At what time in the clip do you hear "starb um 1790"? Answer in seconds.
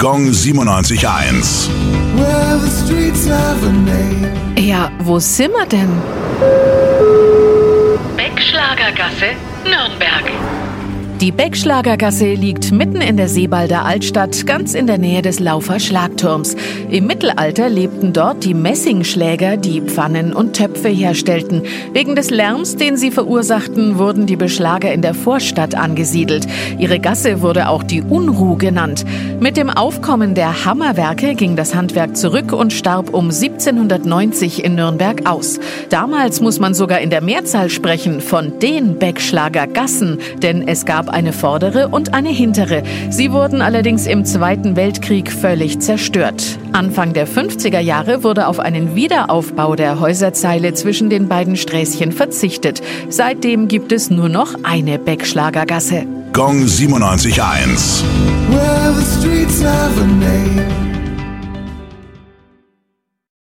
32.72-34.64